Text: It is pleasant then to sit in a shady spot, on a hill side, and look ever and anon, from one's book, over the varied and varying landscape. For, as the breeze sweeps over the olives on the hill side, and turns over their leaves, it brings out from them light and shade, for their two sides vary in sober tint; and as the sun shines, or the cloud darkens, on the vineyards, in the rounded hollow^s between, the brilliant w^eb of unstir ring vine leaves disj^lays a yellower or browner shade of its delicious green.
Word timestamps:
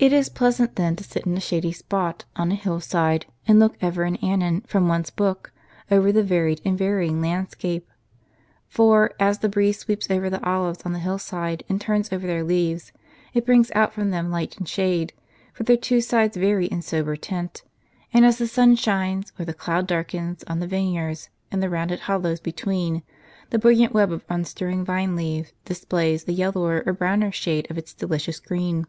It 0.00 0.12
is 0.12 0.28
pleasant 0.28 0.76
then 0.76 0.94
to 0.94 1.02
sit 1.02 1.26
in 1.26 1.36
a 1.36 1.40
shady 1.40 1.72
spot, 1.72 2.24
on 2.36 2.52
a 2.52 2.54
hill 2.54 2.78
side, 2.78 3.26
and 3.48 3.58
look 3.58 3.76
ever 3.80 4.04
and 4.04 4.16
anon, 4.22 4.60
from 4.60 4.86
one's 4.86 5.10
book, 5.10 5.50
over 5.90 6.12
the 6.12 6.22
varied 6.22 6.60
and 6.64 6.78
varying 6.78 7.20
landscape. 7.20 7.90
For, 8.68 9.10
as 9.18 9.40
the 9.40 9.48
breeze 9.48 9.78
sweeps 9.80 10.08
over 10.08 10.30
the 10.30 10.40
olives 10.48 10.82
on 10.84 10.92
the 10.92 11.00
hill 11.00 11.18
side, 11.18 11.64
and 11.68 11.80
turns 11.80 12.12
over 12.12 12.28
their 12.28 12.44
leaves, 12.44 12.92
it 13.34 13.44
brings 13.44 13.72
out 13.74 13.92
from 13.92 14.10
them 14.10 14.30
light 14.30 14.56
and 14.56 14.68
shade, 14.68 15.14
for 15.52 15.64
their 15.64 15.76
two 15.76 16.00
sides 16.00 16.36
vary 16.36 16.66
in 16.66 16.80
sober 16.80 17.16
tint; 17.16 17.64
and 18.14 18.24
as 18.24 18.38
the 18.38 18.46
sun 18.46 18.76
shines, 18.76 19.32
or 19.36 19.44
the 19.44 19.52
cloud 19.52 19.88
darkens, 19.88 20.44
on 20.44 20.60
the 20.60 20.68
vineyards, 20.68 21.28
in 21.50 21.58
the 21.58 21.68
rounded 21.68 22.02
hollow^s 22.02 22.40
between, 22.40 23.02
the 23.50 23.58
brilliant 23.58 23.92
w^eb 23.94 24.12
of 24.12 24.24
unstir 24.28 24.68
ring 24.68 24.84
vine 24.84 25.16
leaves 25.16 25.52
disj^lays 25.66 26.28
a 26.28 26.32
yellower 26.32 26.84
or 26.86 26.92
browner 26.92 27.32
shade 27.32 27.68
of 27.68 27.76
its 27.76 27.92
delicious 27.92 28.38
green. 28.38 28.86